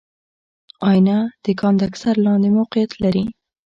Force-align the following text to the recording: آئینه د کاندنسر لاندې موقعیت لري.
آئینه 0.89 1.17
د 1.45 1.45
کاندنسر 1.61 2.15
لاندې 2.25 2.49
موقعیت 2.57 2.91
لري. 3.03 3.25